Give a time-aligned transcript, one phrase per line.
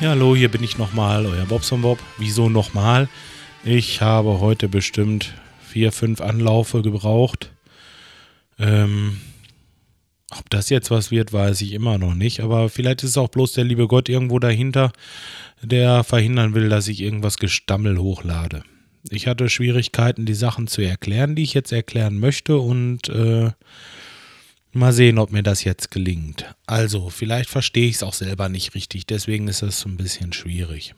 [0.00, 1.98] Ja, hallo, hier bin ich nochmal, euer Bobson Bob.
[2.18, 3.08] Wieso nochmal?
[3.64, 5.34] Ich habe heute bestimmt
[5.66, 7.50] vier, fünf Anlaufe gebraucht.
[8.60, 9.20] Ähm,
[10.30, 12.40] ob das jetzt was wird, weiß ich immer noch nicht.
[12.40, 14.92] Aber vielleicht ist es auch bloß der liebe Gott irgendwo dahinter,
[15.62, 18.62] der verhindern will, dass ich irgendwas Gestammel hochlade.
[19.10, 23.50] Ich hatte Schwierigkeiten, die Sachen zu erklären, die ich jetzt erklären möchte und äh,
[24.74, 26.54] mal sehen, ob mir das jetzt gelingt.
[26.66, 30.94] Also, vielleicht verstehe ich es auch selber nicht richtig, deswegen ist es ein bisschen schwierig.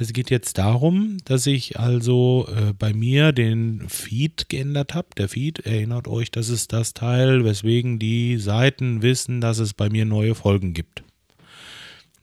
[0.00, 5.08] Es geht jetzt darum, dass ich also äh, bei mir den Feed geändert habe.
[5.16, 9.90] Der Feed, erinnert euch, das ist das Teil, weswegen die Seiten wissen, dass es bei
[9.90, 11.02] mir neue Folgen gibt.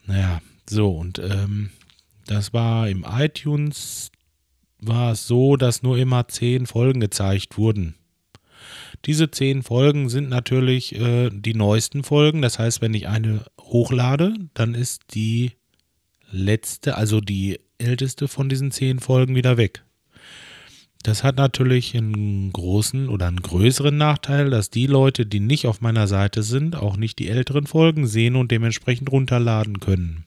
[0.05, 1.71] Naja, so und ähm,
[2.27, 4.09] das war im iTunes
[4.79, 7.95] war es so, dass nur immer zehn Folgen gezeigt wurden.
[9.05, 12.41] Diese zehn Folgen sind natürlich äh, die neuesten Folgen.
[12.41, 15.51] Das heißt, wenn ich eine hochlade, dann ist die
[16.31, 19.83] letzte, also die älteste von diesen zehn Folgen wieder weg.
[21.03, 25.79] Das hat natürlich einen großen oder einen größeren Nachteil, dass die Leute, die nicht auf
[25.79, 30.25] meiner Seite sind, auch nicht die älteren Folgen sehen und dementsprechend runterladen können.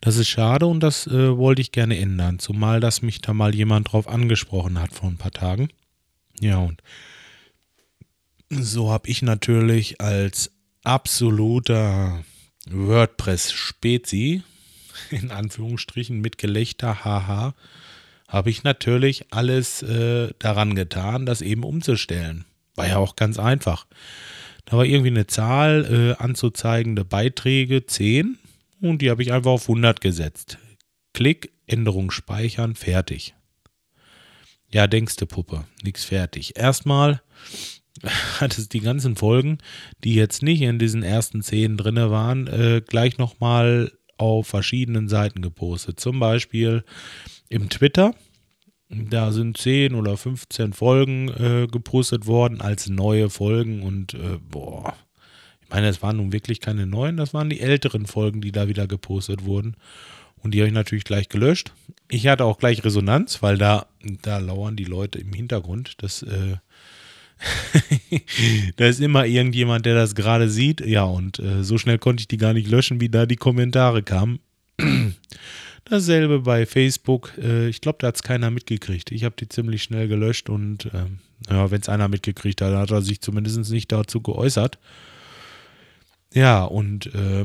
[0.00, 3.54] Das ist schade und das äh, wollte ich gerne ändern, zumal dass mich da mal
[3.54, 5.68] jemand drauf angesprochen hat vor ein paar Tagen.
[6.42, 6.82] Ja, und
[8.50, 10.50] so habe ich natürlich als
[10.82, 12.24] absoluter
[12.68, 14.42] WordPress-Spezi,
[15.10, 17.54] in Anführungsstrichen mit Gelächter, haha,
[18.26, 22.44] habe ich natürlich alles äh, daran getan, das eben umzustellen.
[22.74, 23.86] War ja auch ganz einfach.
[24.64, 28.36] Da war irgendwie eine Zahl äh, anzuzeigende Beiträge 10
[28.80, 30.58] und die habe ich einfach auf 100 gesetzt.
[31.12, 33.34] Klick, Änderung speichern, fertig.
[34.72, 36.56] Ja, denkste Puppe, nichts fertig.
[36.56, 37.22] Erstmal
[38.40, 39.58] hat es die ganzen Folgen,
[40.02, 45.42] die jetzt nicht in diesen ersten 10 drinne waren, äh, gleich nochmal auf verschiedenen Seiten
[45.42, 46.00] gepostet.
[46.00, 46.84] Zum Beispiel
[47.48, 48.14] im Twitter.
[48.88, 54.94] Da sind 10 oder 15 Folgen äh, gepostet worden als neue Folgen und äh, boah,
[55.72, 58.86] meine, es waren nun wirklich keine neuen, das waren die älteren Folgen, die da wieder
[58.86, 59.76] gepostet wurden.
[60.42, 61.72] Und die habe ich natürlich gleich gelöscht.
[62.08, 63.86] Ich hatte auch gleich Resonanz, weil da,
[64.22, 65.94] da lauern die Leute im Hintergrund.
[65.98, 66.56] Das, äh,
[68.76, 70.80] da ist immer irgendjemand, der das gerade sieht.
[70.80, 74.02] Ja, und äh, so schnell konnte ich die gar nicht löschen, wie da die Kommentare
[74.02, 74.40] kamen.
[75.84, 77.32] Dasselbe bei Facebook.
[77.38, 79.12] Äh, ich glaube, da hat es keiner mitgekriegt.
[79.12, 82.90] Ich habe die ziemlich schnell gelöscht und ähm, ja, wenn es einer mitgekriegt hat, hat
[82.90, 84.78] er sich zumindest nicht dazu geäußert.
[86.34, 87.44] Ja, und äh,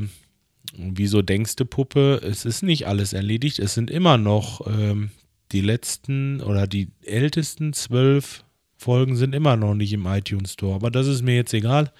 [0.78, 2.20] wieso denkst du, Puppe?
[2.22, 3.58] Es ist nicht alles erledigt.
[3.58, 5.10] Es sind immer noch ähm,
[5.52, 8.44] die letzten oder die ältesten zwölf
[8.76, 10.76] Folgen sind immer noch nicht im iTunes Store.
[10.76, 11.92] Aber das ist mir jetzt egal.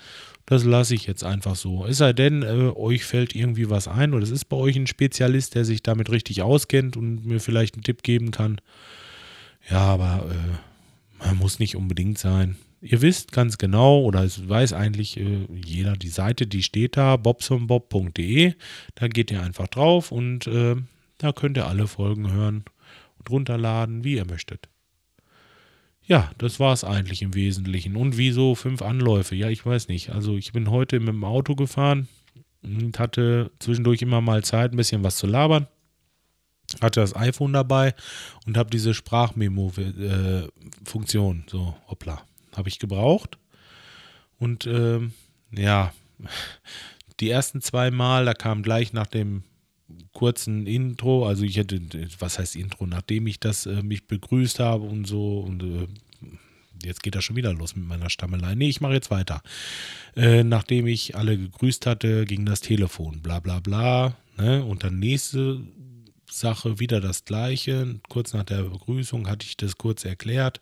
[0.46, 1.84] Das lasse ich jetzt einfach so.
[1.84, 4.86] Es sei denn, äh, euch fällt irgendwie was ein oder es ist bei euch ein
[4.86, 8.60] Spezialist, der sich damit richtig auskennt und mir vielleicht einen Tipp geben kann.
[9.68, 12.56] Ja, aber äh, man muss nicht unbedingt sein.
[12.80, 17.16] Ihr wisst ganz genau, oder es weiß eigentlich äh, jeder, die Seite, die steht da,
[17.16, 18.54] bobsonbob.de.
[18.94, 20.76] Da geht ihr einfach drauf und äh,
[21.18, 22.64] da könnt ihr alle Folgen hören
[23.18, 24.68] und runterladen, wie ihr möchtet.
[26.04, 27.96] Ja, das war es eigentlich im Wesentlichen.
[27.96, 29.34] Und wieso fünf Anläufe?
[29.34, 30.10] Ja, ich weiß nicht.
[30.10, 32.08] Also ich bin heute mit dem Auto gefahren
[32.62, 35.66] und hatte zwischendurch immer mal Zeit, ein bisschen was zu labern.
[36.80, 37.94] Hatte das iPhone dabei
[38.46, 41.38] und habe diese Sprachmemo-Funktion.
[41.40, 42.22] Äh, so, hoppla,
[42.56, 43.38] habe ich gebraucht.
[44.38, 45.12] Und ähm,
[45.50, 45.92] ja,
[47.20, 49.42] die ersten zwei Mal, da kam gleich nach dem
[50.12, 51.80] kurzen Intro, also ich hätte,
[52.18, 55.88] was heißt Intro, nachdem ich das äh, mich begrüßt habe und so und äh,
[56.84, 58.54] jetzt geht das schon wieder los mit meiner Stammelei.
[58.54, 59.42] Nee, ich mache jetzt weiter.
[60.16, 64.16] Äh, nachdem ich alle gegrüßt hatte, ging das Telefon, bla bla bla.
[64.36, 64.64] Ne?
[64.64, 65.60] Und dann nächste
[66.30, 68.00] Sache wieder das gleiche.
[68.08, 70.60] Kurz nach der Begrüßung hatte ich das kurz erklärt,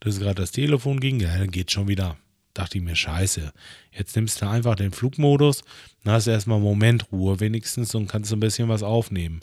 [0.00, 1.20] dass gerade das Telefon ging.
[1.20, 2.16] Ja, dann geht schon wieder.
[2.54, 3.52] Dachte ich mir, scheiße.
[3.90, 5.62] Jetzt nimmst du einfach den Flugmodus,
[6.04, 9.40] dann hast du erstmal Momentruhe wenigstens und kannst ein bisschen was aufnehmen.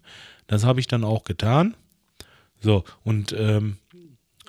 [0.47, 1.75] Das habe ich dann auch getan.
[2.61, 3.77] So, und ähm,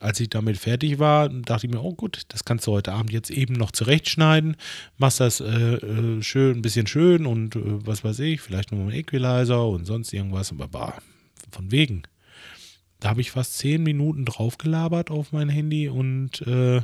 [0.03, 3.13] als ich damit fertig war, dachte ich mir, oh gut, das kannst du heute Abend
[3.13, 4.57] jetzt eben noch zurechtschneiden.
[4.99, 8.89] Machst das äh, äh schön, ein bisschen schön und äh, was weiß ich, vielleicht nochmal
[8.89, 10.51] einen Equalizer und sonst irgendwas.
[10.51, 10.99] Aber bah,
[11.53, 12.03] von wegen.
[13.01, 16.83] Da habe ich fast zehn Minuten drauf gelabert auf mein Handy und äh,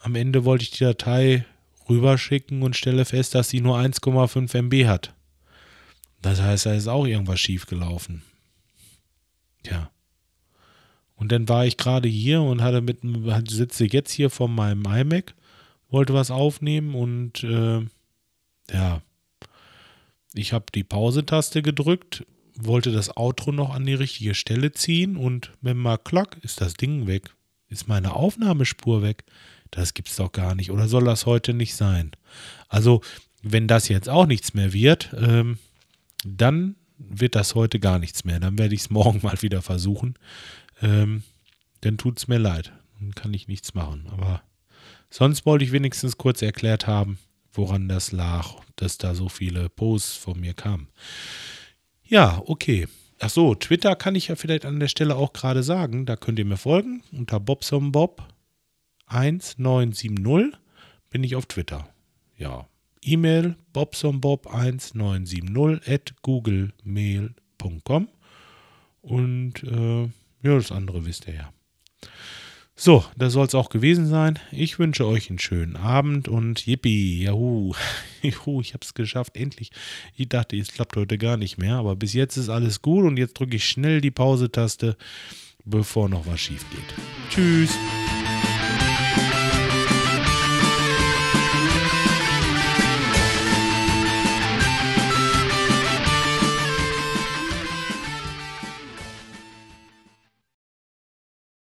[0.00, 1.44] am Ende wollte ich die Datei
[1.88, 5.14] rüberschicken und stelle fest, dass sie nur 1,5 MB hat.
[6.20, 8.22] Das heißt, da ist auch irgendwas schief gelaufen.
[9.62, 9.90] Tja.
[11.16, 12.98] Und dann war ich gerade hier und hatte mit
[13.48, 15.34] sitze jetzt hier vor meinem iMac
[15.92, 17.86] wollte was aufnehmen und äh,
[18.72, 19.02] ja,
[20.34, 22.24] ich habe die Pause-Taste gedrückt,
[22.58, 26.74] wollte das Outro noch an die richtige Stelle ziehen und wenn mal klack, ist das
[26.74, 27.34] Ding weg.
[27.68, 29.24] Ist meine Aufnahmespur weg.
[29.70, 30.70] Das gibt's doch gar nicht.
[30.70, 32.12] Oder soll das heute nicht sein?
[32.68, 33.00] Also,
[33.42, 35.58] wenn das jetzt auch nichts mehr wird, ähm,
[36.24, 38.38] dann wird das heute gar nichts mehr.
[38.38, 40.14] Dann werde ich es morgen mal wieder versuchen.
[40.82, 41.22] Ähm,
[41.80, 42.72] dann es mir leid.
[43.00, 44.06] Dann kann ich nichts machen.
[44.10, 44.42] Aber
[45.10, 47.18] sonst wollte ich wenigstens kurz erklärt haben,
[47.52, 50.88] woran das lag, dass da so viele Posts von mir kamen.
[52.12, 52.86] Ja, okay.
[53.20, 56.04] Ach so, Twitter kann ich ja vielleicht an der Stelle auch gerade sagen.
[56.04, 57.02] Da könnt ihr mir folgen.
[57.10, 58.22] Unter bobsombob
[59.06, 60.58] 1970
[61.08, 61.88] bin ich auf Twitter.
[62.36, 62.68] Ja.
[63.00, 68.08] E-Mail bobsombob1970 at googlemail.com
[69.00, 70.10] und äh, ja,
[70.42, 71.50] das andere wisst ihr ja.
[72.74, 74.38] So, das soll es auch gewesen sein.
[74.50, 77.74] Ich wünsche euch einen schönen Abend und yippie, juhu,
[78.22, 79.70] juhu, ich habe es geschafft, endlich.
[80.16, 83.18] Ich dachte, es klappt heute gar nicht mehr, aber bis jetzt ist alles gut und
[83.18, 84.96] jetzt drücke ich schnell die Pause-Taste,
[85.64, 86.94] bevor noch was schief geht.
[87.30, 87.76] Tschüss.